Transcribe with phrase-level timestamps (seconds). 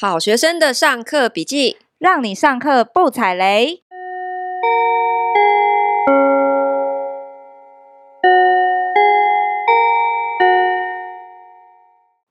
[0.00, 3.82] 好学生的上课笔记，让你上课不踩雷。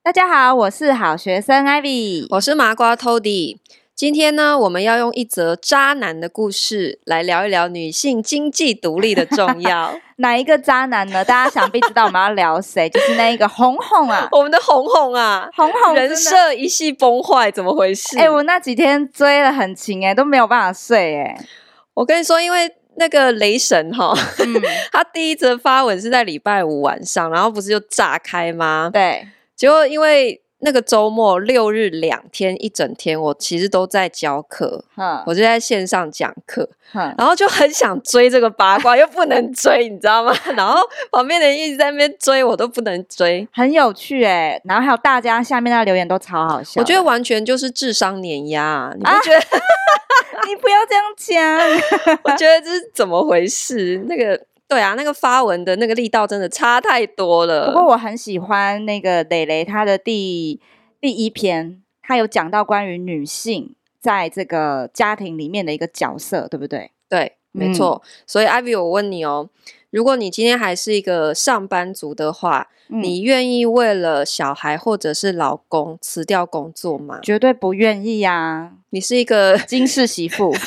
[0.02, 3.58] 大家好，我是好学生 Ivy，我是麻瓜 Tody。
[3.98, 9.92] 今天呢，我们要用一则渣男的故事来聊一聊女性经济独立的重要。
[10.18, 11.24] 哪一个渣男呢？
[11.24, 18.16] 大家想必知道我们要聊谁， 就是那一个红红啊，我们的红红啊，红红人设一系崩坏，怎么回事？
[18.18, 21.36] 哎、欸，我那几天追了很勤，哎，都没有办法睡，哎。
[21.94, 28.90] 我跟你说，因为那个雷神哈，嗯、 他第一则发文是在礼拜五晚上，然后不是就炸开吗？
[28.92, 30.40] 对，结果因为。
[30.60, 40.34] 那个周末六日两天一整天，我其实都在教课，嗯、我就在线上讲课，嗯、然后就很想追这个八卦，又不能追，你知道吗？
[40.56, 40.80] 然后
[41.12, 44.62] 旁边的人一直在那边追，我都不能追，很有趣哎、欸。
[44.64, 49.38] 然后还有大家下面那留言都超好笑，我觉得完全就是智商碾压，你不觉得？
[49.38, 54.04] 啊、 你不要这样讲， 我觉得这是怎么回事？
[54.08, 54.47] 那个。
[54.68, 57.68] 对啊，那个发文的那个力道真的差太多了。
[57.68, 60.60] 不过我很喜欢那个蕾蕾她的第
[61.00, 66.90] 第一篇，她有讲到关于女性在这个家庭里面的一个角色，对不对？
[67.08, 68.02] 对，没错。
[68.04, 69.48] 嗯、所以 Ivy，我问你哦，
[69.90, 77.20] 如果你今天还是一个上班族的话，嗯、你愿意为了小孩或者是老公辞掉工作吗？
[77.22, 78.72] 绝对不愿意呀、啊！
[78.90, 80.54] 你是一个金氏媳妇。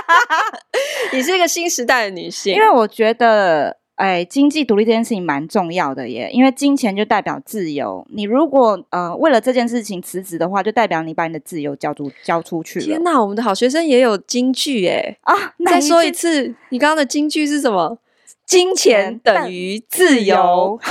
[1.12, 6.30] 你是一个新时代的女性，因为我觉得，哎，经济独立这件事情蛮重要的耶。
[6.32, 12.84] 因为金钱就代表自由，你如果呃为了这件事情辞职的话，就代表你把你的自由交出交出去了。
[12.84, 15.34] 天哪，我们的好学生也有金句耶啊！
[15.66, 17.98] 再说一次，你刚刚的金句是什么？
[18.46, 20.78] 金钱等于自由。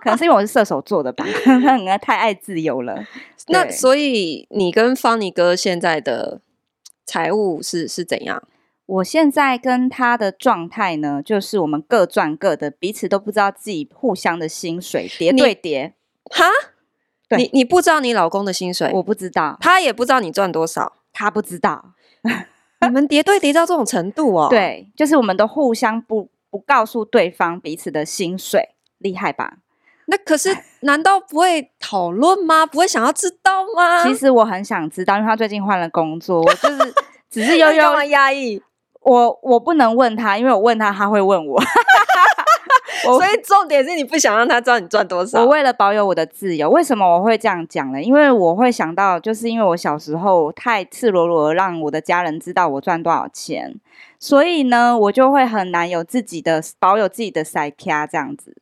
[0.00, 1.24] 可能是因为我是射手座的吧，
[2.00, 3.02] 太爱自由了。
[3.48, 6.40] 那所以你跟方尼哥现在的
[7.08, 8.42] 财务是是怎样？
[8.84, 15.94] 我现在跟他的状态呢，就是我们各赚各的，彼此都不知道自己互相的薪水叠对叠。
[16.30, 16.44] 哈？
[17.28, 18.90] 对你你不知道你老公的薪水？
[18.94, 21.94] 我不知道，他也不知道你赚多少，他不知道。
[22.80, 24.48] 你们叠对叠到这种程度哦？
[24.50, 29.58] 对，就是我们都互相不不告诉对方彼此的薪水，厉害吧？
[30.10, 32.64] 那可是难道不会讨论吗？
[32.64, 34.02] 不会想要知道吗？
[34.02, 36.94] 其实我很想知道，因为他最近换了工作，我就是
[37.30, 38.62] 只是悠悠压抑。
[39.02, 41.60] 我我不能问他，因为我问他他会问我，
[43.04, 45.40] 所以重点是你不想让他知道你赚多少。
[45.40, 48.02] 我为了保有我的自由，为什么我会这样讲呢？
[48.02, 53.74] 因为我会想到，就是因为我小时候太赤裸裸的让我的家人知道我赚多少钱，
[54.18, 58.56] 所以呢，我就会很难有自己的保有自己的塞卡这样子。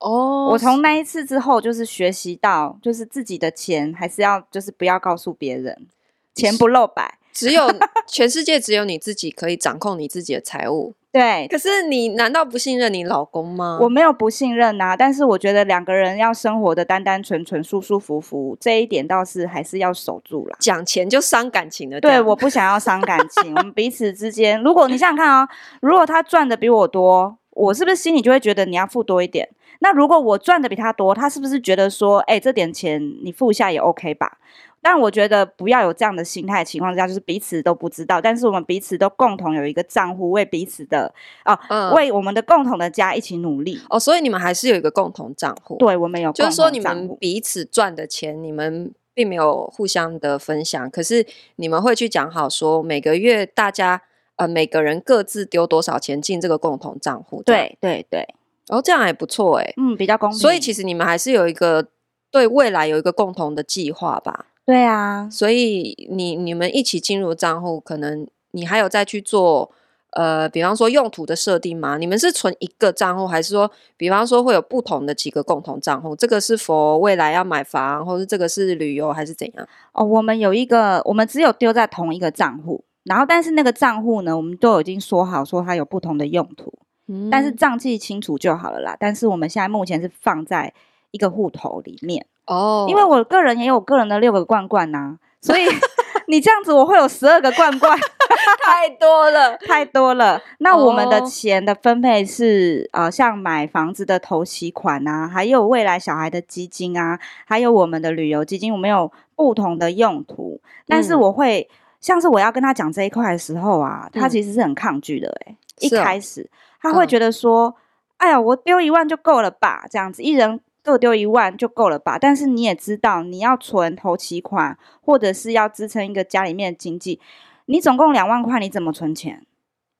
[0.00, 5.86] 哦，oh, 我从那一次之后，就是学习到，就是自己的钱还是要，就是不要告诉别人，
[6.34, 7.18] 钱不露白。
[7.32, 7.72] 只有
[8.08, 10.94] 全世界只有你自己可以掌控你自己的财务。
[11.10, 13.78] 对，可是你难道不信任你老公吗？
[13.80, 20.56] 我没有不信任啊，但是我觉得两个人要生活的单单纯纯、舒舒服服，这一点倒是还是要守住了。
[20.60, 22.00] 讲钱就伤感情的。
[22.00, 23.54] 对，我不想要伤感情。
[23.54, 25.48] 我们彼此之间，如果你想想看啊、哦，
[25.80, 29.48] 如果他赚的比我多，我是不是心里就会觉得你要付多一点？
[29.80, 34.38] 那如果我赚的比他多，他是不是觉得说，哎，这点钱你付一下也 OK 吧？
[34.80, 41.12] 但我觉得不要有这样的心态情况之下，就是彼此都不知道，但是我们彼此都共同有一个账户，为彼此的
[41.42, 43.98] 啊，嗯、为我们的共同的家一起努力哦。
[43.98, 54.00] 所以你们还是有一个共同账户，对，我们有共同，就是说你们彼此赚的钱，你们并没有互相的分享，可是你们会去讲好说每个月大家
[54.36, 58.28] 呃每个人各自丢多少钱进这个共同账户，对对对，
[58.68, 60.38] 哦，这样还不错哎，嗯，比较公平。
[60.38, 61.86] 所以其实你们还是有一个
[62.30, 64.46] 对未来有一个共同的计划吧。
[64.66, 69.70] 对啊，所以你你们一起进入账户，可能你还有再去做
[70.10, 71.96] 呃，比方说用途的设定吗？
[71.96, 76.14] 你们是存一个账户，还是说，比方说会有不同的几个共同账户？
[76.14, 79.66] 这个是否未来要买房，或者这个是旅游，还是怎样？
[79.92, 86.72] 哦，我们有一个，我们只有丢在同一个账户，然后但是那个账户呢，我们都已经说好，说它有不同的用途，
[87.08, 88.96] 嗯，但是账记清楚就好了啦。
[88.98, 90.72] 但是我们现在目前是放在
[91.10, 92.24] 一个户头里面。
[92.46, 92.90] 哦，oh.
[92.90, 95.66] 因为我个人也有个人的六个罐罐呐、啊，所以
[96.28, 97.98] 你这样子我会有十二个罐罐，
[98.64, 100.40] 太多了，太多了。
[100.58, 103.04] 那我们的钱的分配是，oh.
[103.04, 110.58] 呃，像买房子的头期款啊，还有未来小孩的基金啊，还有我们的旅游基金，我们有不同的用途。
[110.86, 116.48] 但是我会，嗯、像是我要跟他讲这一块的时候啊，他其实是很抗拒的、欸，哎、嗯，一开始
[116.80, 117.74] 他会觉得说，嗯、
[118.18, 120.60] 哎呀，我丢一万就够了吧，这样子一人。
[120.80, 122.16] 各丢一万就够了吧？
[122.18, 127.20] 但是你也知道，你要存头期款，或者是要支撑一个家里面的经济，
[127.66, 129.44] 你总共两万块，你怎么存钱？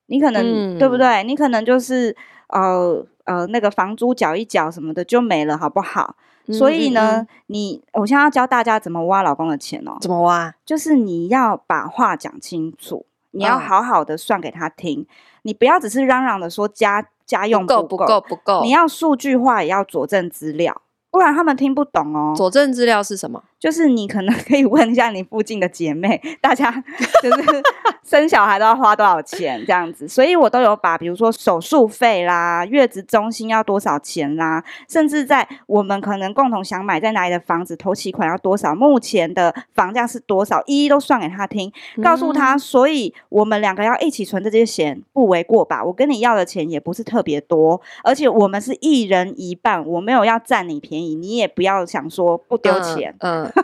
[0.07, 1.23] 你可能、嗯、对不对？
[1.25, 2.17] 你可能就是
[2.47, 6.17] 呃呃那个房租缴一缴什么的就没了，好不好？
[6.47, 9.99] 嗯、所以呢，嗯、你我现在要教大家怎么挖老公的钱哦。
[10.01, 10.55] 怎么挖？
[10.65, 15.07] 就是你要把话讲清楚，你要好好的算给他听，哦、
[15.43, 20.83] 你不要只是嚷嚷的说家家用不够不够不够，你要数据化，也要佐证资料。
[21.11, 22.35] 不然他们听不懂哦。
[22.37, 23.43] 佐证资料是什么？
[23.59, 26.71] 就是你可能 可以问一下你附近的姐妹，大家
[27.23, 27.63] 就是
[28.05, 30.07] 生小孩都要花多少钱这样子。
[30.07, 41.73] 所以我都有把，比如说手术费啦、月子中心要多少钱啦，甚至在我们可能共同想买在哪里的房子，头期款要多少，目前的房价是多少，一一都算给他听，
[42.03, 42.57] 告诉他。
[42.57, 45.85] 所以我们两个要一起存这些钱，不为过吧？
[45.85, 51.15] 我跟你要的钱也不是特别多，而且我们是一人一半，我没有要占你便宜。
[51.15, 53.58] 你也不要想说不丢钱，嗯，嗯，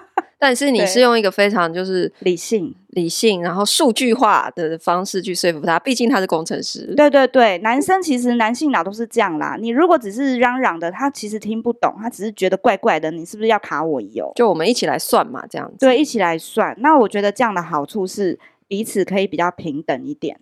[0.47, 5.79] 但是你是用一个非常就是理性、理性，然后数据化的方式去说服他。
[5.79, 9.57] 毕竟他是工程师，对对对，男生其实男性脑都是这样啦。
[9.59, 13.11] 你如果只是嚷嚷的，他其实听不懂，他只是觉得怪怪的。
[13.11, 14.31] 你是不是要卡我油？
[14.37, 15.79] 就我们一起来算嘛，这样子。
[15.81, 16.77] 对，一起来算。
[16.79, 18.39] 那我觉得这样的好处是
[18.69, 20.39] 彼此可以比较平等一点。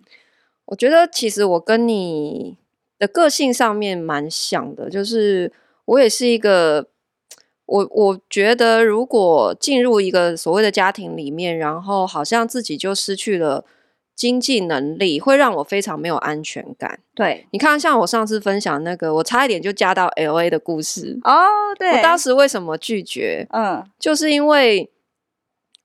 [0.65, 2.57] 我觉得其实我跟你
[2.99, 5.49] 的个性上面蛮像的，就是
[5.85, 6.89] 我也是一个。
[7.65, 13.63] 我我觉得，如果进入一个所谓的家庭里面，然后好像自己就失去了
[14.15, 16.99] 经济能力，会让我非常没有安全感。
[17.15, 21.33] 对，你看，像我上次分享那个，我差一点就嫁到 LA 的故事哦。
[21.79, 23.47] 对，我当时为什么拒绝？
[23.51, 24.91] 嗯，就是因为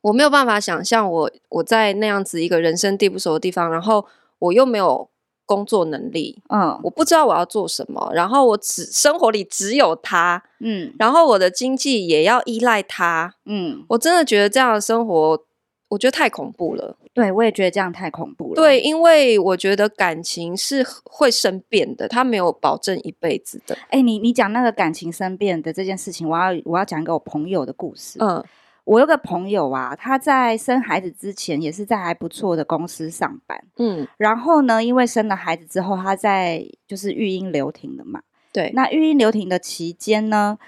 [0.03, 4.07] 我没有办法想象我我在那样子一个人生地不熟的地方，然后
[4.41, 5.09] 我又没有。
[5.49, 15.43] 工作能力，嗯，我不知道我要做什么，然后我只生活里只有他，嗯，然后我的经济也要依赖他，嗯，我真的觉得这样的生活，
[15.89, 16.99] 我觉得太恐怖了。
[17.15, 18.55] 对，我也觉得这样太恐怖了。
[18.55, 23.75] 对，因为我觉得感情是会生变的，他没有保证一辈子的。
[23.89, 28.45] 哎，你你讲那个感情生变的这件事情，我要我要讲一个我朋友的故事，嗯。
[28.89, 40.59] 我有个朋友啊，他在生孩子之前也是在还不错的公司上班，嗯，然后呢，因为生了孩子之后，他在就是育婴留停的嘛，对，那育婴留停的期间呢，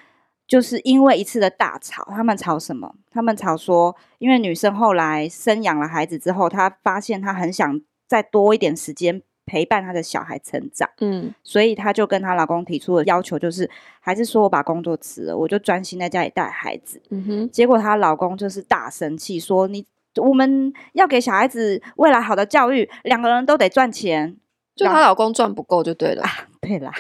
[0.46, 2.94] 就是因为一次的大吵，他们吵什么？
[3.10, 9.22] 他们吵说，因为女生后来生养了孩子之后，她发现她很想再多一点时间。
[9.50, 13.68] 陪伴她的小孩成长，嗯，所以她就跟她老公提出了要求，就是
[13.98, 17.02] 还是说我把工作辞了，我就专心在家里带孩子。
[17.10, 19.84] 嗯哼，结果她老公就是大生气，说你
[20.22, 24.36] 我们要给小孩子未来好的教育，两个人都得赚钱，
[24.76, 26.22] 就她老公赚不够就对了。
[26.22, 26.30] 啊、
[26.60, 26.92] 对啦，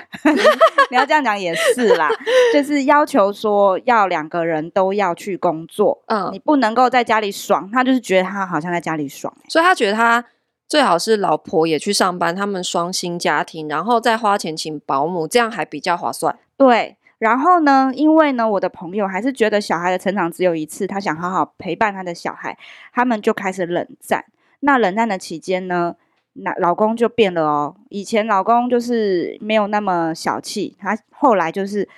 [0.90, 2.10] 你要这样讲也是啦，
[2.52, 10.24] 就是要求说要两个人都要去工作，嗯，你不能够在家里爽，他就是觉得他好像在家里爽，欸，所以他觉得他。
[10.70, 16.38] 最好是老婆也去上班，他们双薪家庭，然后再花钱请保姆，这样还比较划算。
[16.56, 22.56] 对，然后呢，因为呢，我的朋友还是觉得小孩的成长只有一次，他想好好陪伴他的小孩，
[22.92, 24.24] 他们就开始冷战。
[24.60, 25.96] 那冷战的期间呢，
[26.34, 27.74] 那老公就变了哦。
[27.88, 31.88] 以前老公就是没有那么小气，他后来就是。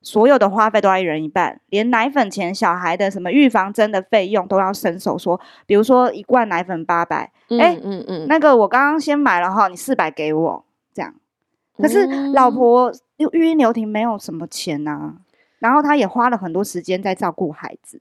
[0.00, 5.38] 所有的花费都要一人一半，连奶粉钱、小孩的什么预防针的费用都要伸手说。
[5.66, 11.14] 比如说一罐奶粉八百，哎，嗯嗯，那个我刚刚先买了哈，你四百给我，这样。
[11.76, 15.14] 可是老婆育婴留停没有什么钱呐、啊，
[15.58, 18.00] 然后他也花了很多时间在照顾孩子。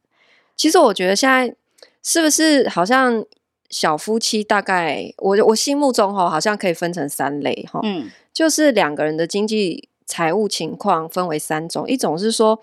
[0.56, 1.56] 其实我觉得现在
[2.01, 3.24] 是不是好像
[3.70, 9.89] 小夫妻大概我我心目中哈好像可以分成三类哈，嗯，就是两个人的经济。
[10.10, 12.62] 财务情况分为三种，一种是说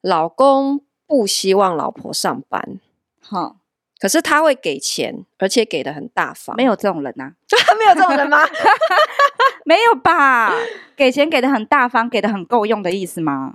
[0.00, 2.80] 老公不希望老婆上班，
[3.20, 3.56] 好，
[3.98, 6.54] 可是他会给钱，而且给的很大方。
[6.56, 7.32] 没有这种人呐、啊，
[7.78, 8.46] 没有这种人吗？
[9.64, 10.52] 没有吧？
[10.96, 13.54] 给钱给的很大方，给的很够用的意思吗？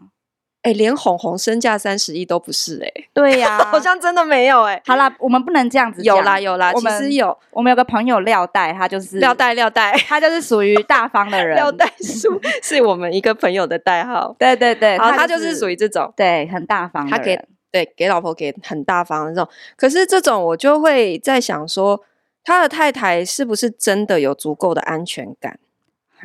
[0.63, 4.83] 哎、欸，连红红身价三十亿都不是哎、欸，对呀、啊， 好像真的没有哎、欸。
[4.85, 6.03] 好啦，我们不能这样子。
[6.03, 7.35] 有啦有啦，其实有。
[7.49, 11.55] 我们有个朋友廖代，他就是廖代廖代，他就是属于大方的人。
[11.55, 14.35] 廖代叔是我们一个朋友的代号。
[14.37, 17.09] 对对对，好，他就是属于这种，对，很大方。
[17.09, 17.39] 他给
[17.71, 22.03] 对给老婆给很大方的这种，可是这种我就会在想说，
[22.43, 25.59] 他的太太是不是真的有足够的安全感？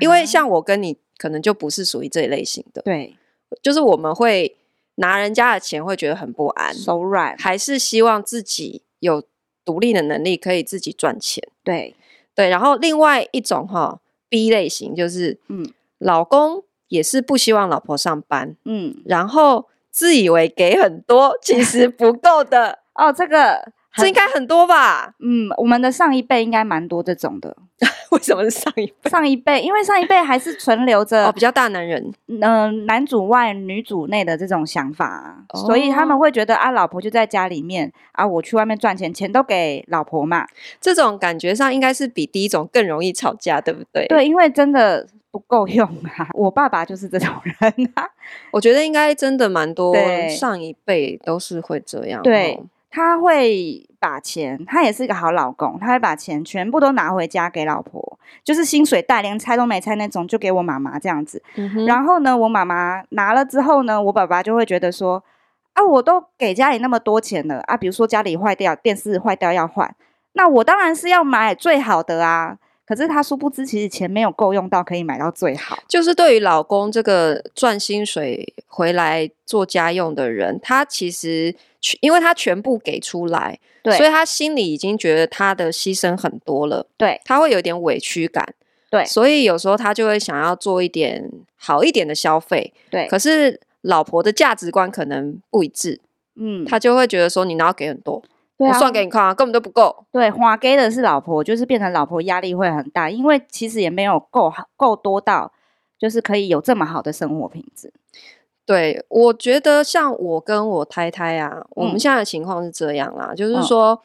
[0.00, 2.83] 因为像我跟你，可能就不是属于这一类型的。
[2.83, 3.17] 对，
[3.62, 4.57] 就是我们会。
[4.99, 9.23] 拿人家的钱会觉得很不安，手软，还是希望自己有
[9.62, 11.47] 独立的能力，可以自己赚钱。
[11.62, 11.95] 对
[12.35, 14.00] 对，然后另外一种哈
[14.31, 23.11] B 类型就是，嗯，老公也是不希望老婆上班，嗯，然后自以为给很多， 其实不够的哦。
[23.11, 25.15] 这个这应该很多吧？
[25.21, 27.57] 嗯，我们的上一辈应该蛮多这种的。
[28.11, 29.11] 为什么是上一辈？
[29.11, 40.47] 上一辈，因为上一辈还是存留着哦，比较大男人，嗯、呃，男主外女主内的这种想法，哦、所以他们会觉得啊，老婆就在家里面啊，我去外面赚钱，钱都给老婆嘛。
[40.79, 44.07] 这种感觉上应该是比第一种更容易吵架，对不对？
[44.09, 46.28] 对，因为真的不够用啊。
[46.33, 48.09] 我爸爸就是这种人啊，
[48.52, 49.95] 我觉得应该真的蛮多，
[50.31, 52.23] 上一辈都是会这样。
[52.23, 52.55] 对。
[52.55, 61.43] 哦他会把钱，他也是一个好老公，他会把钱全部都拿回家给老婆，就是薪水袋连拆都没拆那种，就给我妈妈这样子。
[61.57, 65.23] 嗯、然后呢，我妈妈拿了之后呢，我爸爸就会觉得说，
[65.75, 69.95] 啊，我都给家里那么多钱了啊，比如说家里坏掉，电视坏掉要换，
[70.33, 72.57] 那我当然是要买最好的啊。
[72.87, 75.76] 可是他殊不知，其实钱没有够用到可以买到最好。
[75.88, 81.55] 就是对于老公这个赚薪水回来做家用的人，他其实
[82.00, 88.55] 因为他全部给出来，对，所以他心里已经觉得他的牺牲很多了，对，他会有点委屈感，
[88.88, 93.09] 对，所以有时候他就会想要做一点好一点的消费，对。
[93.09, 96.00] 可是老婆的价值观可能不一致，
[96.37, 98.23] 嗯，他就会觉得说你哪要给很多。
[98.59, 100.05] 对啊，我算给你看啊，根本都不够。
[100.11, 105.53] 对，花给的是老婆，就是变成老婆压力会很大，因为其实也没有够好够多到，
[105.99, 107.93] 就是可以有这么好的生活品质。
[108.65, 114.03] 对，我觉得像我跟我太太啊，嗯、我们现在的情况是这样啦，就是说，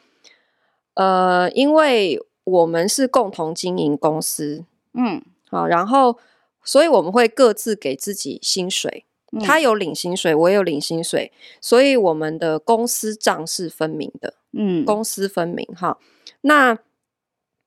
[0.96, 6.18] 嗯、呃，因为我们是共同经营公司，嗯，好，然后，
[6.64, 9.06] 所以我们会各自给自己薪水。
[9.40, 14.34] 他有领薪水，我也有领薪水，所以我们的公司账是分明的。
[14.52, 15.98] 嗯，公私分明哈。
[16.42, 16.78] 那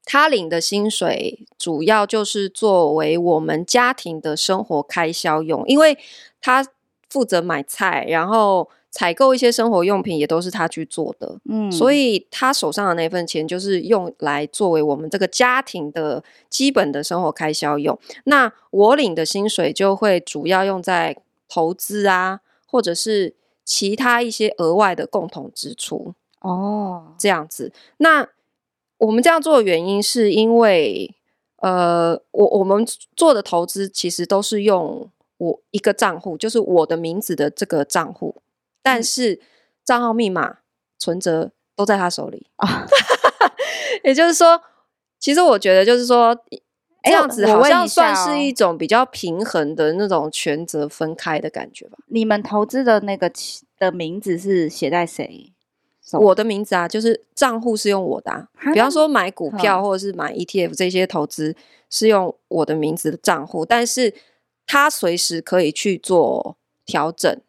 [0.05, 5.97] 他领的薪水主要就是作为我们家庭的生活开销用，因为
[6.43, 6.67] 他
[7.09, 11.39] 负责买菜，然后采购一些生活用品也都是他去做的。
[11.49, 17.99] 嗯，所以他手上的那份钱就是用来作为我们这个家庭的基本的生活开销用。
[18.25, 21.17] 那我领的薪水就会主要用在。
[21.49, 23.35] 投资啊，或者是
[23.65, 27.73] 其他一些额外的共同支出哦，这样子。
[27.99, 28.29] 那
[28.99, 31.15] 我们这样做的原因是因为，
[31.57, 32.87] 呃，我我们
[33.17, 38.37] 做的投资其实都是用我一个账户，就是我的名字的这个账户，
[38.83, 39.41] 但是
[39.85, 40.59] 账号密码、
[40.99, 42.87] 存折都在他手里啊。
[44.05, 44.61] 也就是说，
[45.19, 46.37] 其实我觉得就是说。
[47.05, 51.99] 这样子好像算是一种比较平衡的那种权责分开的感觉吧。
[52.07, 53.31] 你们投资的那个
[53.79, 55.53] 的名字是写在谁？
[56.13, 58.49] 我的名字啊，就是账户是用我的啊。
[58.73, 61.57] 比方说买股票或者是买 ETF 这些投资
[61.91, 64.15] 是用我的名字的账户，但是
[64.67, 67.41] 他随时可以去做调整。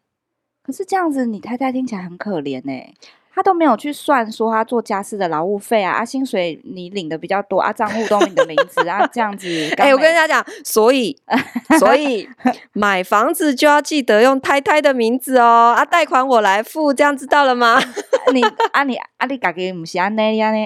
[0.64, 2.94] 可是这样子，你太太听起来很可怜欸。
[3.36, 9.48] 他都没有去算说他做家事的劳务费啊，啊，薪水你领的比较多啊，账户都你的名字啊，这样子。
[9.78, 11.16] 哎、欸，我跟大家讲，所以
[11.78, 12.28] 所以
[12.72, 17.78] 买房子就要记得用太太的名字哦，啊，贷款我来付，这样知道了吗？
[18.34, 20.66] 你啊你啊你自己不是安尼呀呢？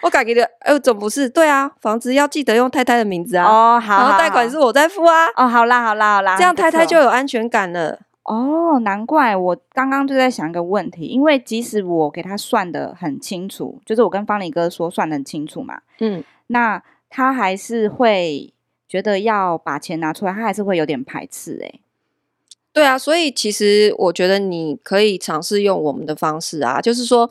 [0.00, 3.44] 我自己的，呃、欸，总不是对啊，房子要记得用太太的名字啊。
[3.44, 5.26] 哦，好，然后贷款是我在付啊。
[5.36, 7.98] 哦，好啦好啦好啦，这样太太就有安全感了。
[8.26, 18.52] 哦，难怪我刚刚就在想一个问题，因为即使我给他算的很清楚，就是我跟方林哥说算的很清楚嘛，嗯，那他还是会
[18.88, 21.80] 觉得要把钱拿出来，他还是会有点排斥哎。
[22.72, 27.30] 对啊，所以其实我觉得你可以尝试用我们的方式啊，就是说，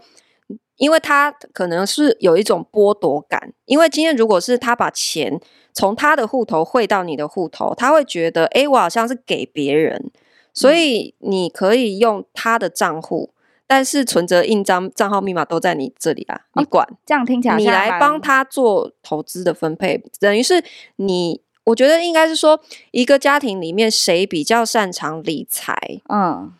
[0.77, 5.39] 因为他可能是有一种剥夺感，因为今天如果是他把钱
[5.73, 10.09] 从他的户头汇到你的户头，他会觉得，哎，我好像是给别人。
[10.55, 13.29] 所以你可以用他的账户，
[13.67, 16.83] 但是存折、印章、账号密码都在你这里啊，你管。
[16.89, 20.63] 哦，这样听起来，你来帮他做投资的分配，等于是
[20.95, 21.41] 你。
[21.65, 22.59] 我觉得应该是说，
[22.91, 25.75] 一个家庭里面谁比较擅长理财，
[26.09, 26.53] 嗯，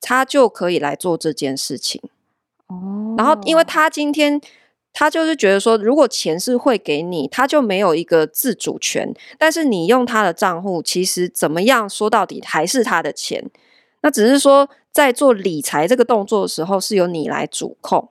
[0.00, 2.02] 他就可以来做这件事情。
[2.66, 4.40] 哦，然后因为他今天。
[4.98, 9.12] 他就是觉得说，如果钱是会给你，他就没有一个自主权。
[9.36, 13.44] 但是你用他的账户，其实怎么样说到底还是他的钱。
[14.00, 18.08] 那只是说，在做理财这个动作的时候，是由你来主控。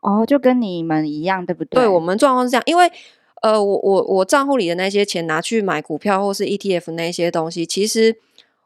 [0.00, 1.82] 哦，就跟你们一样，对不对？
[1.82, 2.90] 对，我们状况是这样，因为
[3.42, 8.16] 呃，我我我账户里的那些钱拿去买股票或是 ETF 那些东西，其实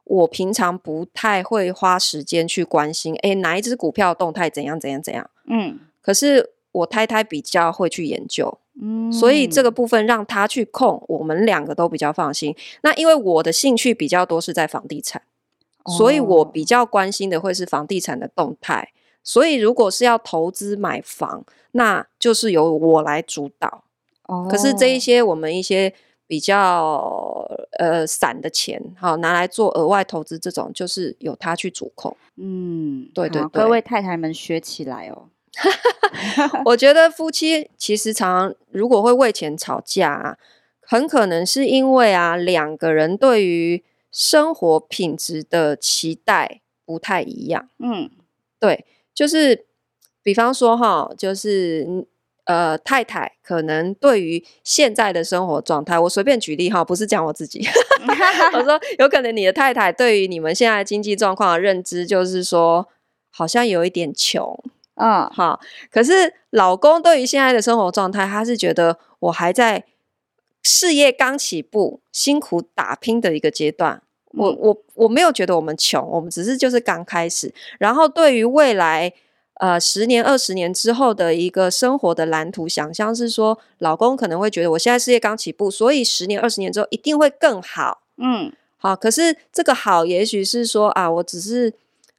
[0.04, 5.28] 我平常不太会花时间去关心，诶，哪一只股票动态怎样怎样怎样。
[5.44, 6.49] 嗯，可是。
[6.73, 12.57] 我太太比较会去研究，嗯，所以这个部分让她去控，我们两个都比较放心。
[12.83, 15.23] 那因为我的兴趣比较多是在房地产，
[15.99, 18.93] 所以我比较关心的会是房地产的动态。
[19.23, 23.85] 所以如果是要投资买房，那就是由我来主导。
[24.26, 25.93] 哦，可是这一些我们一些
[26.26, 27.47] 比较
[27.79, 32.17] 呃散的钱，好拿来做额外投资，这种就是由他去主控。
[32.37, 35.29] 嗯，对对对，各位太太们学起来哦。
[36.64, 40.38] 我觉得夫妻其实常常如果会为钱吵架啊，
[40.80, 47.68] 很可能是因为啊两个人对于生活品质的期待不太一样。
[47.78, 48.11] 嗯，
[48.59, 49.66] 对，就是
[50.23, 52.06] 比方说哈，就是
[52.44, 57.62] 呃太太可能对于现在的生活状态，我随便举例哈，不是讲我自己，
[58.54, 62.88] 我说有可能你的太太对于你们现在经济状况的认知就是说，
[63.30, 64.59] 好像有一点穷。
[64.95, 65.59] 嗯，好。
[65.91, 69.85] 可是老公对于现在的生活状态，他是觉得我还在
[70.63, 74.03] 事业刚起步、辛苦打拼的一个阶段。
[74.35, 77.53] 嗯、我我我没有觉得我们穷，我们只是就是刚开始。
[77.79, 79.13] 然后对于未来
[79.55, 88.03] 呃十年、二十年之后的一个生活的蓝图想象是说，老公可能会觉得我现在事业刚起步，所以十年、二十年之后一定会更好。
[88.19, 88.95] 嗯，好。
[88.95, 91.73] 可是这个好，也许是说啊，我只是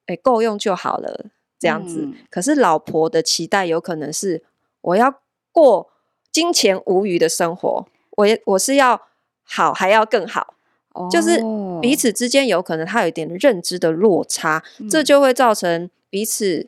[0.07, 1.27] 诶够用就好了。
[1.63, 4.43] 这样子，嗯、可是老婆的期待有可能是
[4.81, 5.21] 我要
[5.53, 5.89] 过
[6.29, 8.99] 金钱无余的生活，我也我是要
[9.43, 10.55] 好还要更好，
[10.91, 11.39] 哦、就是
[11.81, 16.67] 彼此之间有可能他有一点认知的落差，嗯、这就会造成彼此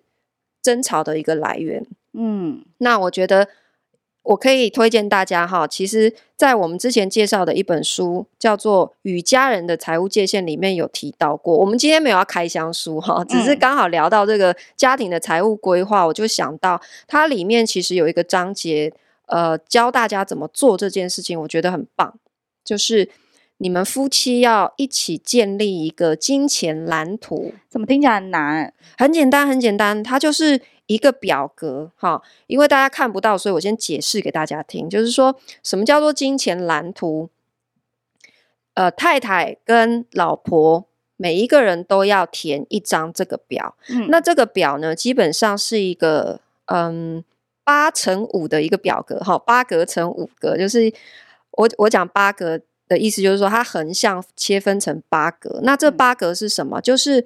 [0.61, 1.85] 争吵的一个来源。
[2.13, 3.49] 嗯，那我觉得。
[4.25, 11.55] 我可以推荐大家哈，其实，在我们之前介绍的一本书叫做《与家人的财务界限》里面有提到过。
[11.55, 18.91] 我们今天没有要开箱书哈，只是刚好聊到这个家庭的财务规划，我就想到它里面其实有一个章节，
[19.27, 22.15] 呃，教大家怎么做这件事情，我觉得很棒。
[22.63, 23.07] 就是
[23.59, 28.73] 你们夫妻要一起建立一个金钱蓝图，怎么听起来很难？
[28.97, 30.59] 很简单，很简单，它就是。
[30.87, 34.87] 一个表格，哈，因为大家看不到，所以我先解释给大家听。
[34.89, 37.29] 就是说什么叫做金钱蓝图？
[38.75, 40.85] 呃，太太跟老婆
[41.17, 43.75] 每一个人都要填一张这个表。
[43.89, 47.23] 嗯，那这个表呢，基本上是一个嗯
[47.63, 50.93] 八乘五的一个表格，哈，八格乘五格，就是
[51.51, 55.61] 我我讲八格的意思，就是说它横向切分成八格。
[55.63, 56.79] 那这八格是什么？
[56.79, 57.25] 嗯，就是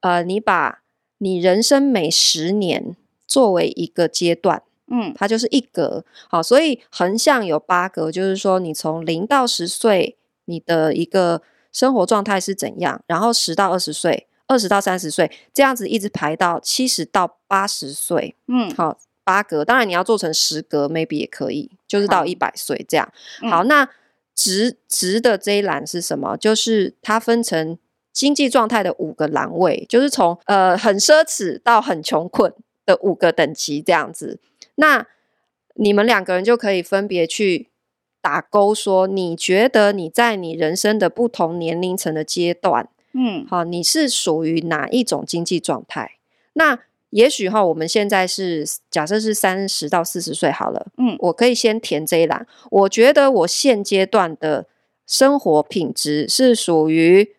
[0.00, 0.83] 呃，你把。
[1.24, 2.94] 你人生每十年
[3.26, 11.40] 作为一个阶段，嗯，它就是一格，好，所以横向有八格，就是说你从零到十岁，你的一个
[11.72, 23.10] 生活状态是怎样，然后十到二十岁，二十到三十岁，这样子一直排到七十到八十岁，嗯，好，八格，当然你要做成十格，maybe 也可以，就是到一百岁这样。
[23.40, 23.88] 好，好，那
[24.34, 26.36] 直直的这一栏是什么？
[26.36, 27.78] 就是它分成。
[28.14, 32.54] 经济状态的五个栏位，就是从呃很奢侈到很穷困
[32.86, 34.38] 的五个等级这样子。
[34.76, 35.04] 那
[35.74, 37.68] 你们两个人就可以分别去
[38.22, 46.12] 打勾，说你觉得你在你人生的不同年龄层的阶段，嗯，好，你是属于哪一种经济状态？
[46.52, 46.78] 那
[47.10, 52.46] 也许哈，我们现在是假设是三十到四十岁好了，嗯，我可以先填这一栏。
[52.70, 54.66] 我觉得我现阶段的
[55.04, 57.34] 生活品质是属于。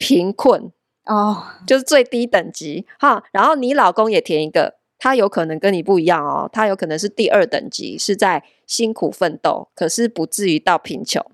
[0.00, 0.72] 贫困
[1.04, 1.36] 哦，oh.
[1.66, 3.22] 就是最低等级哈。
[3.30, 11.24] 然后你老公也填一个，他有可能跟你不一样哦，他有可能是第二等级，是在辛苦奋斗，可是不至于到贫穷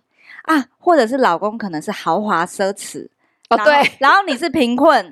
[0.42, 0.66] 啊。
[0.79, 3.09] 或者是老公可能是豪华奢侈。
[3.48, 5.09] 哦，对，然后你是贫困，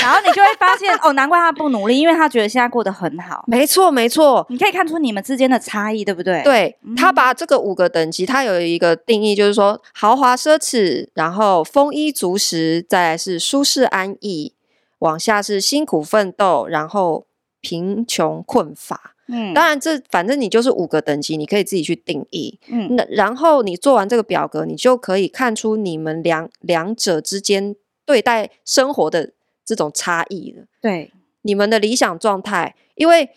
[0.00, 3.44] 然后你就会发现，哦，难怪他不努力，因为他觉得现在过得很好。
[3.46, 6.42] 没错，没错，你可以看出你们之间的差异，对不对？
[6.42, 14.54] 对，他把这个五个等级，他有一个定义，就是说豪华奢侈，然后丰衣足食，再来是舒适安逸，
[15.00, 17.26] 往下是辛苦奋斗，然后
[17.60, 19.14] 贫穷困乏。
[19.28, 22.58] 嗯，当然，这反正你就是五个等级，你可以自己去定义。
[22.68, 29.30] 嗯，那然后你做完这个表格，你就可以看出你们两两者之间对待生活的
[29.64, 30.64] 这种差异了。
[30.80, 33.30] 对，你们的理想状态，因为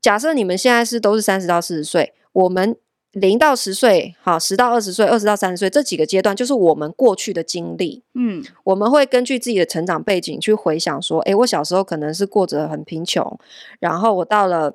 [0.00, 2.76] 假设你们现在是都是三十到四十岁，我们
[3.12, 8.02] 零到十岁，好，十到二十岁，二十到三十岁这几个阶段，就是我们过去的经历。
[8.14, 13.38] 嗯，我们会根据自己的成长背景去回想说，诶，我小时候可能是过着很贫穷，
[13.78, 14.74] 然后我到了。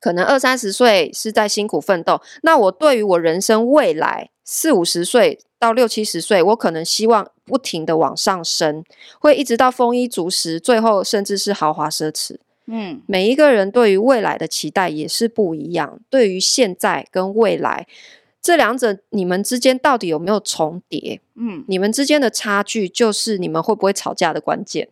[0.00, 8.82] 可能二三十岁是在辛苦奋斗，那我对于我人生未来四五十岁到六七十岁，我可能希望不停的往上升，
[9.20, 12.36] 会一直到丰衣足食，最后甚至是豪华奢侈。
[12.66, 17.86] 嗯，每一个人对于未来的期待也是不一样，对于现在跟未来
[18.40, 21.20] 这两者你们之间到底有没有重叠？
[21.34, 24.88] 嗯你们之间的差距就是你们会不会吵架的关键。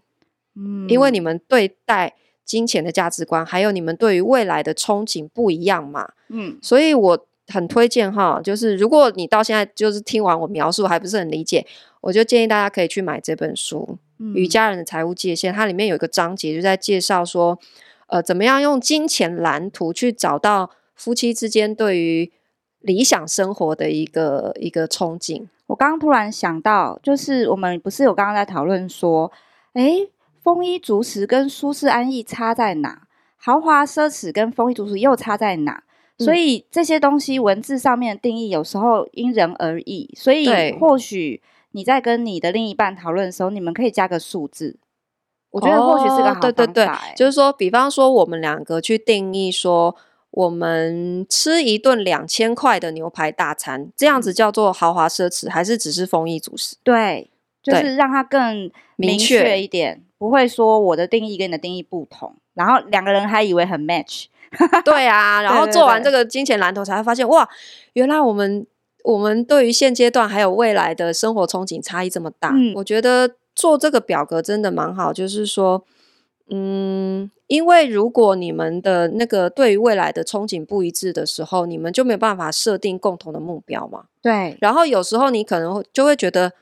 [0.57, 2.16] 嗯，因为你们对待
[2.48, 6.58] 金钱的价值观，还有你们对于未来的憧憬不一样嘛，嗯。
[6.62, 11.66] 所以我很推荐哈，就是如果你到现在就是听完我描述还不是很理解，
[12.00, 13.87] 我就建议大家可以去买这本书
[14.18, 14.32] 《嗯。
[14.34, 17.58] 与家人的财务界限》，它里面有一个章节就在介绍说，
[18.06, 22.32] 呃，怎么样用金钱蓝图去找到夫妻之间对于
[22.80, 25.46] 理想生活的一个一个憧憬。
[25.66, 29.30] 我刚刚突然想到，就是我们不是有刚刚在讨论说，
[29.74, 30.08] 诶，
[30.42, 33.03] 丰衣足食跟舒适安逸差在哪？
[33.37, 35.72] 豪华奢侈跟丰衣足食又差在哪？
[36.18, 44.81] 嗯所以这些东西文字上面的定义有时候因人而异，所以或许你在跟你的另一半讨论的时候，你们可以加个数字。
[45.51, 49.94] 我觉得或许是个好对对对就是说，比方说我们两个去定义说，
[50.33, 56.77] 我们吃一顿两千块的牛排大餐，这样子叫做豪华奢侈，还是只是丰衣足食？
[56.83, 57.31] 对，
[57.68, 64.26] 就是让它更明明确确一点，不会说我的定义跟你的定义不同，然后两个人还以为很 match。
[64.83, 67.46] 对啊，然后做完这个金钱蓝图，才会发现哇，
[67.92, 68.66] 原来我们
[69.04, 72.52] 我们对于现阶段还有未来的生活憧憬差异这么大。
[72.54, 75.85] 嗯我觉得做这个表格真的蛮好，就是说，
[76.48, 84.04] 嗯，因为如果你们的那个对于未来的憧憬不一致的时候，你们就没有办法设定共同的目标嘛。
[84.22, 86.52] 对，然后有时候你可能会就会觉得，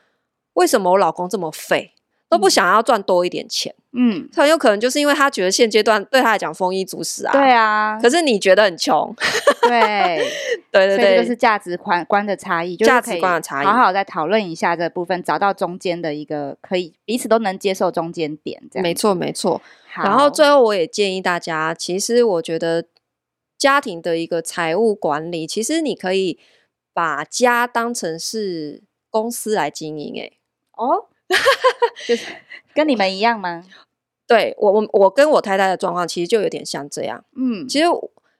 [0.57, 1.93] 为什么我老公这么废，
[2.29, 3.75] 都不想要赚多一点钱？
[3.93, 7.33] 嗯，很有可能就是因为他觉得现阶段对他来讲丰衣足食啊。
[7.33, 9.15] 对啊，可是你觉得很穷，
[9.63, 10.19] 对，
[10.71, 13.67] 对对对，就是价值观观的差异，就是价值观的差异。
[13.67, 18.83] 好好再讨论一下这部分，找到中间的一个可以彼此都能接受中间点，这样。
[18.83, 19.63] 没错没错。
[19.95, 20.03] 好。
[20.05, 22.85] 然后最后我也建议大家，其实我觉得
[23.57, 26.39] 家庭的一个财务管理，其实你可以
[26.93, 30.36] 把家当成是公司来经营、欸。
[30.77, 31.07] 哦，
[32.07, 32.27] 就是
[32.75, 33.65] 跟你们一样吗？
[34.29, 37.25] 对我我我跟我太太的状况其实就有点像这样。
[37.37, 37.85] 嗯，其实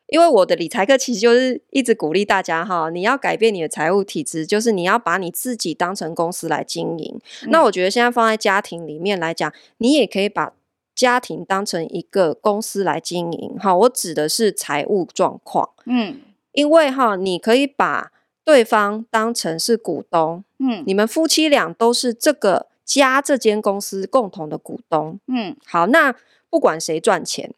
[0.09, 7.21] 因为我的理财课其实就是一直鼓励大家哈，你要改变你的财务体质，就是你要把你自己当成公司来经营。
[7.45, 10.53] 嗯那我觉得现在放在家庭里面来讲，你也可以把
[10.95, 13.57] 家庭当成一个公司来经营。
[13.59, 16.21] 哈，我指的是财务状况，嗯
[16.53, 18.11] 因为哈，你可以把
[18.47, 25.19] 对方当成是股东，嗯你们夫妻俩都是这个家这间公司共同的股东。
[25.27, 26.15] 嗯好，那
[26.49, 27.53] 不管谁赚钱，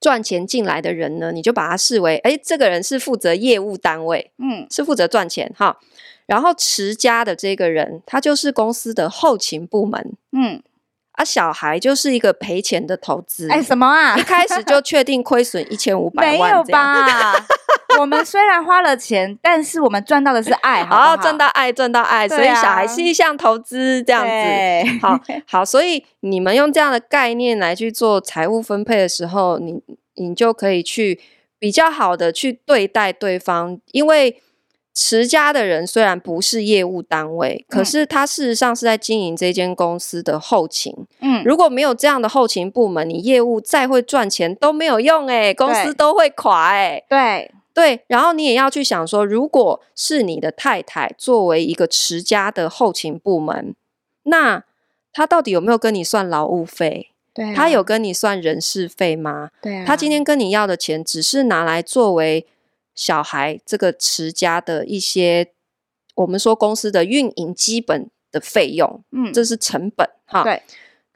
[0.00, 5.78] 赚钱进来的人呢，你就把他视为，哎，这个人是负责业务单位，嗯是负责赚钱哈。
[6.26, 10.60] 然后持家的这个人，他就是公司的后勤部门，嗯，
[11.12, 13.48] 啊，小孩就是一个赔钱的投资。
[13.48, 14.22] 哎，什么啊一？
[14.22, 16.64] 开始就确定亏损一千五百万没，有？
[16.64, 17.34] 吧？
[17.98, 24.28] 我们虽然花了钱，但是我们赚到的是爱，好不好，好赚到爱，赚到爱，所以小孩是一项投资，这样子。
[24.28, 29.82] 对好好，所以你们用这样的概念来去做财务分配的时候，你
[30.14, 31.20] 你就可以去
[31.58, 34.40] 比较好的去对待对方，因为
[34.96, 40.94] 持家的人虽然不是业务单位，可嗯是他事实上是在经营这间公司的后勤。
[41.20, 47.02] 嗯，如果没有这样的后勤部门，你业务再会赚钱都没有用哎，公司都会垮哎。
[47.08, 53.74] 对，对，然后你也要去想说，如果是你的太太作为一个持家的后勤部门，
[54.22, 54.62] 那
[55.12, 57.10] 他到底有没有跟你算劳务费？
[57.34, 59.50] 对啊，他有跟你算人事费吗？
[59.60, 62.46] 对啊，他今天跟你要的钱，只是拿来作为
[62.94, 65.48] 小孩这个持家的一些
[66.14, 70.44] 我们说公司的运营基本的费用，嗯，这是成本哈。
[70.44, 70.62] 对，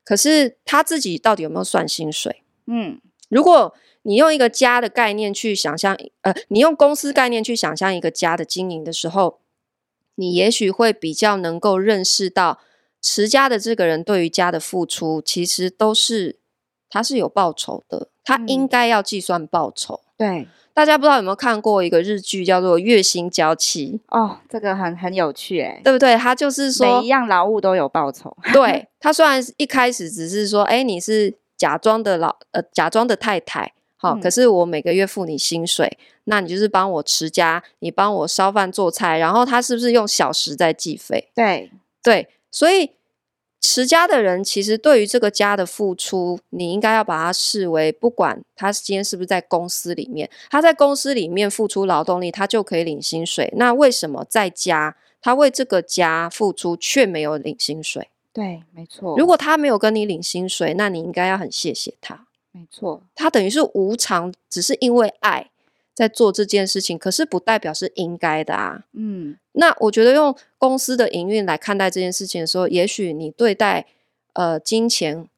[0.05, 2.43] 可是他自己到底有没有算薪水？
[2.67, 3.73] 嗯如果
[4.09, 9.41] 你用一个家的概念去想象，呃，你用公司概念去想象一个家的经营的时候，
[10.15, 12.59] 你也许会比较能够认识到
[13.03, 16.39] 持家的这个人对于家的付出，其实都是
[16.89, 20.01] 他是有报酬的，他嗯应该要计算报酬。
[20.17, 26.17] 对，大家不知道有没有看过一个日剧叫做《月薪娇妻哦，这个很很有趣哎》，，对不对？
[26.17, 41.29] 他就是说每一样劳务都有报酬，对他虽然一开始只是说，哎，你是假装的老呃假装的太太，好、嗯可是我每个月付你薪水，那你就是帮我持家，你帮我烧饭做菜，然后他是不是用小时在计费？
[41.35, 41.71] 对，
[42.03, 42.93] 对，所以
[43.61, 53.53] 持家的人其实对于这个家的付出，你应该要把它视为，不管他今天是不是在公司里面，他在公司里面付出劳动力，他就可以领薪水。
[53.57, 58.09] 那为什么在家他为这个家付出却没有领薪水？
[58.33, 62.28] 对，没错，如果他没有跟你领薪水，那你应该要很谢谢他。
[62.53, 65.51] 没错，他等于是无偿，只是因为爱
[65.95, 68.85] 在做这件事情，可是不代表是应该的啊。
[68.93, 73.87] 嗯，那我觉得用公司的营运来看待这件事情的时候，也许你对待
[74.33, 75.29] 呃金钱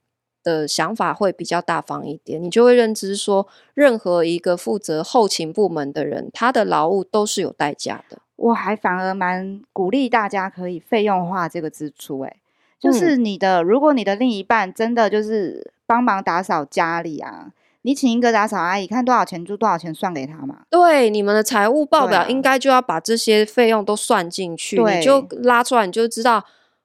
[0.42, 8.18] 的想法会比较大方一点，你就会认知说，任何一个负责后勤部门的人，他的劳务都是有代价的。
[8.37, 12.37] 我还反而蛮鼓励大家可以费用化这个支出，诶，
[12.79, 17.48] 就是你的，嗯、如果你的另一半真的就是帮忙打扫家里啊，
[17.83, 20.61] 你请一个打扫阿姨，看多少钱就多少钱算给他嘛。
[20.70, 26.44] 对，你们的财务报表应该就要把这些费用都算进去，对你就拉出来，你就知道，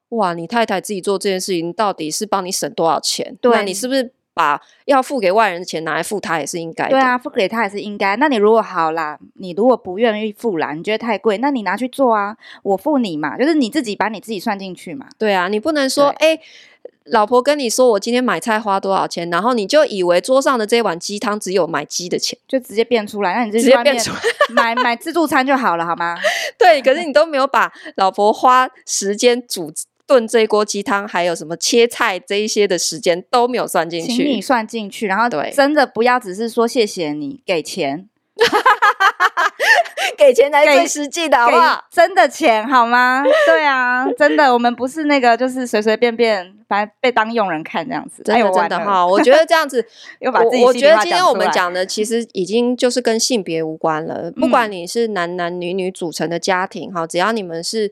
[0.09, 3.37] 哇，你太太自己做这件事情到底是帮你省多少钱？
[3.39, 4.11] 对，那你是不是？
[4.35, 6.89] 把要付给外人的钱拿来付他也是应该的。
[6.89, 8.17] 对啊，付给他也是应该。
[8.17, 15.07] 那你如果好啦，你如果不愿意付啦，你觉得太贵，那你拿去做啊，我付你嘛，就是你自己把你自己算进去嘛。
[15.17, 16.41] 对啊，你不能说哎、欸，
[17.11, 26.17] 老婆跟你说我今天买菜花多少钱，然后你就以为桌上的这碗鸡汤只有买鸡的钱，就直接变出来，那你就直接变出来 买买自助餐就好了，好吗？
[26.57, 29.71] 对，可是你都没有把老婆花时间煮。
[30.07, 38.07] 炖这一锅鸡汤，还有什么切菜这一些的时间都没有算进去，请你算进去，然后对，真的不要只是说谢谢你给钱，
[40.15, 41.83] 给钱 才最实际的好不好？
[41.89, 43.23] 真的钱好吗？
[43.47, 49.85] 对啊，真的，我们不是那个就是随随便便把被当佣人看这样子，真的真的哈， 我觉得这样子
[50.19, 57.91] 又把自己我，我觉得今天我们讲的 其实已经就是跟性别无关了，不管你是男男女女组成的家庭哈，只要你们是。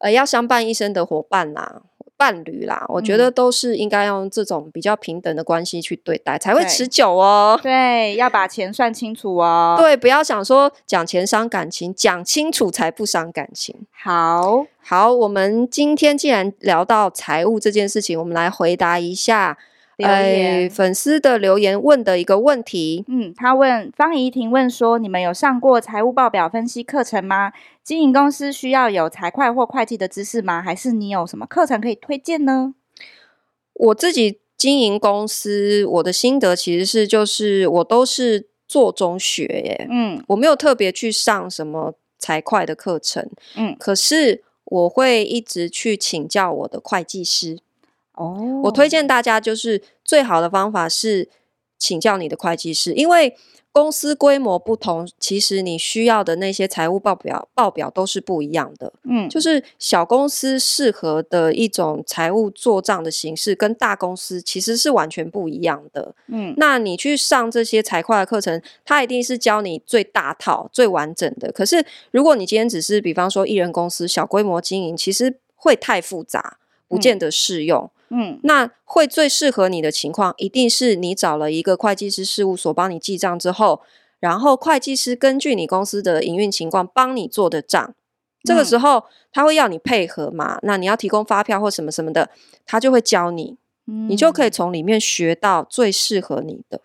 [0.00, 1.82] 呃，要相伴一生的伙伴啦、
[2.18, 7.58] 伴侣啦，我觉得都是应该用这种比较平等的关系去对待，才会持久哦。
[7.62, 9.76] 对，要把钱算清楚哦。
[9.78, 13.74] 对，不要想说讲钱伤感情，讲清楚才不伤感情。
[13.92, 19.56] 好，好，我们今天既然聊到财务这件事情，我们来回答一下。
[20.06, 27.52] 呃，粉丝的留言问的一个问题，嗯，他问方怡婷问说，你们有上过财务报表分析课程吗？
[27.82, 30.62] 经营公司需要有财会或会计的知识吗？
[30.62, 32.74] 还是你有什么课程可以推荐呢？
[33.72, 47.58] 我自己经营公司，我的心得其实是，就是我都是做中学耶，嗯，我没有特别去上什么财会的课程，嗯，可是我会一直去请教我的会计师。
[48.18, 48.66] 哦，oh.
[48.66, 51.28] 我推荐大家就是最好的方法是
[51.78, 53.36] 请教你的会计师，因为
[53.70, 58.92] 公司规模不同，其实你需要的那些财务报表报表都是不一样的。
[59.04, 66.12] 嗯，就是小公司适合的一种财务做账的形式，跟大公司其实是完全不一样的。
[66.26, 71.52] 嗯，那你去上这些财会的课程，它一定是教你最大套、最完整的。
[71.52, 77.84] 可是如果你今天只是比方说一人公司、小规模经营，其实会太复杂，不见得适用。
[77.84, 83.80] 嗯嗯，那会最适合你的情况，一定是你找了一个会计师事务所帮你记账之后，
[84.18, 87.94] 然后会计师根据你公司的营运情况帮你做的账。
[88.44, 90.58] 这个时候他会要你配合嘛？
[90.62, 92.30] 那你要提供发票或什么什么的，
[92.64, 93.58] 他就会教你，
[94.08, 96.80] 你就可以从里面学到最适合你的。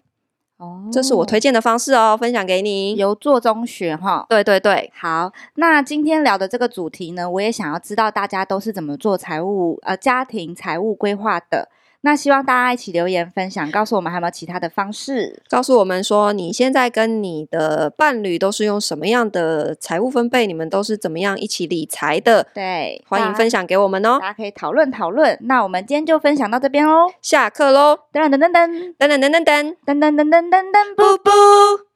[0.63, 2.95] 哦，这是我推荐的方式哦，分享给你。
[2.95, 4.89] 由做中学哈，对对对。
[4.95, 11.67] 好，那今天聊的这个主题呢，我也想要知道大家都是怎么做财务呃家庭财务规划的。
[12.05, 22.45] 那希望大家一起留言分享，告诉我们还有没有其他的方式，告诉我们说你现在跟你的伴侣都是用什么样的财务分配，你们都是怎么样一起理财的？
[22.53, 25.37] 对，欢迎分享给我们哦，大家可以讨论讨论。
[25.43, 27.97] 那我们今天就分享到这边喽，下课喽！
[28.11, 31.92] 噔噔噔噔噔噔噔噔噔噔噔噔噔噔噔，布布。